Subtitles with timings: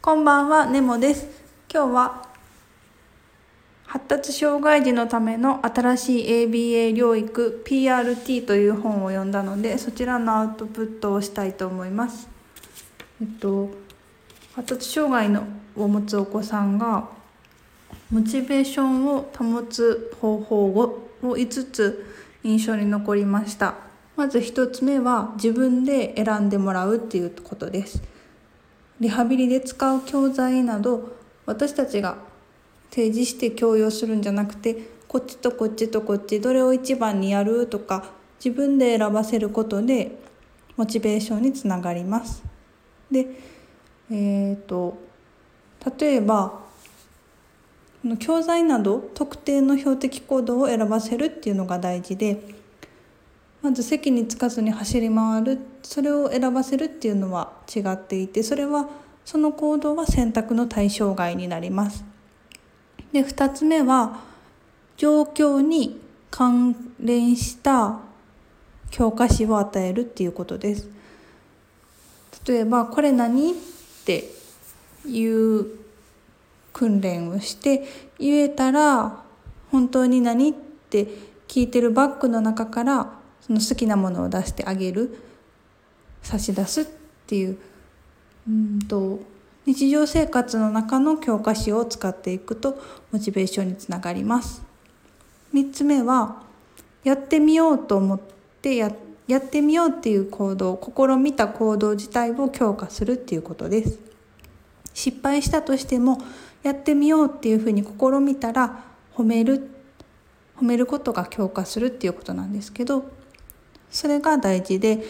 [0.00, 1.26] こんばんは、ネモです。
[1.70, 2.28] 今日は
[3.84, 12.28] 発達障害児のための新しい ABA 療育 PRT という本を読んだので、そちらのアウトプットをしたいと思います。
[13.20, 13.70] えっと、
[14.54, 15.42] 発達障害の
[15.74, 17.08] を持つお子さんが
[18.10, 22.06] モチベーションを保つ方法を5つ
[22.44, 23.74] 印象に残りました。
[24.16, 28.00] まず1つ目は自分で選んでもらうっていうことです。
[29.00, 31.16] リハビリで使う教材など
[31.46, 32.18] 私たちが
[32.90, 38.10] 提示して強要するんじゃなくてこっちとこっちとこっちどれを一番にやるとか
[38.44, 40.18] 自分で選ばせることで
[40.76, 42.42] モチベーションにつながります。
[43.10, 43.26] で、
[44.10, 44.96] えーと、
[45.98, 46.60] 例えば
[48.20, 52.40] 教材など特定の標的行動を選ばせるっていうのが大事で
[53.62, 58.88] まず席につかずに走り回るそれを選ばせるっていうのは違っていてそれは
[59.24, 62.04] その行動は選択の対象外になります。
[63.12, 64.20] で2つ目は
[64.96, 66.00] 状況に
[66.30, 67.98] 関連した
[68.90, 70.88] 教科書を与えるっていうことです。
[72.46, 73.54] 例えば「これ何?」っ
[74.04, 74.30] て
[75.06, 75.66] いう
[76.72, 77.84] 訓練をして
[78.18, 79.22] 言えたら
[79.70, 81.06] 「本当に何?」って
[81.48, 83.17] 聞いてるバッグの中から
[83.48, 85.18] その好きなものを出してあげる
[86.22, 86.84] 差し出すっ
[87.26, 87.58] ていう
[88.46, 89.18] うんと
[89.66, 92.78] 日常生活の中の教科書を使っていくと
[93.10, 94.62] モチベーションにつながります。
[95.54, 96.42] 3つ目は
[97.04, 98.20] やってみようと思っ
[98.62, 98.92] てや
[99.26, 103.98] やってみようっていう行動試みた行動自体を強化するっていうことです。
[104.94, 106.18] 失敗したとしても
[106.62, 109.70] やってみようっていうふうに試みたら褒める
[110.56, 113.10] 褒めることが強化するっていうことなんですけど
[113.90, 115.04] それが大事で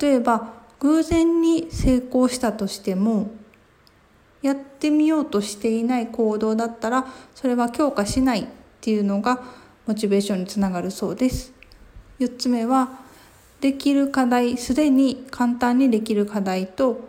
[0.00, 3.30] 例えば偶然に成功したとしても
[4.42, 8.46] やってみようとしていない行動だったらそれは強化しないっ
[8.80, 9.40] ていうのが
[9.86, 11.52] モチベーションにつながるそうです。
[12.18, 13.00] 4つ目は
[13.60, 17.00] できる課題すでに簡単にできる課題と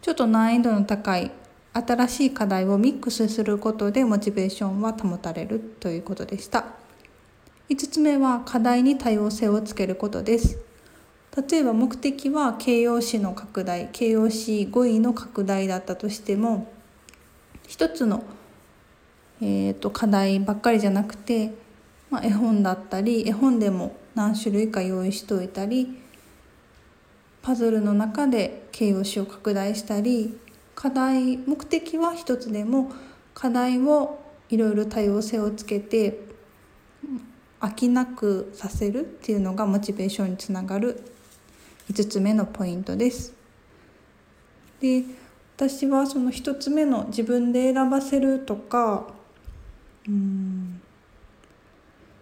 [0.00, 1.30] ちょっと難易度の高い
[1.74, 6.64] 新しい課題をミックスすることでモチベーションは保たれるということでした。
[7.68, 10.67] 5つ目は課題に多様性をつけることです。
[11.48, 16.66] 例えば目的は形容詞の拡大形容詞語彙の拡大だったとしても
[17.68, 18.24] 一つの、
[19.40, 21.52] えーと、課題ばっかりじゃなくて、
[22.10, 26.02] まあ、絵本だったり絵本でも何種類か用意しておいたり
[27.40, 30.36] パズルの中で形容詞を拡大したり
[30.74, 32.90] 課題目的は一つでも
[33.34, 36.18] 課題をいろいろ多様性をつけて
[37.60, 41.00] 飽きなくさせるっていうのがモチベーションにつながる
[41.90, 43.32] 5つ目のポイントです。
[44.80, 45.04] で
[45.56, 49.08] 私はその1つ目の自分で選ばせるとか
[50.06, 50.80] うん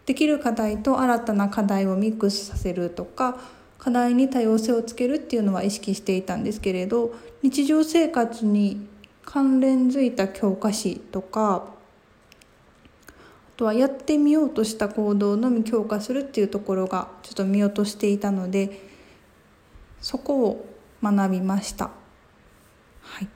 [0.06, 3.38] できる課題と新たな課題をミックスさせるとか
[3.78, 7.12] 課題に多様性をつけるっていうのは意識していたんですけれど
[7.43, 8.87] 日常生活に
[9.25, 11.65] 関連づいた教科書とか
[13.56, 18.96] あとはやってみようとした行動のみ強化するっていうところがちょっと見落としていたので
[20.06, 20.65] そこを
[21.03, 21.91] 学びました。
[23.00, 23.28] はい、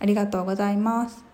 [0.00, 1.29] ありがとうございます。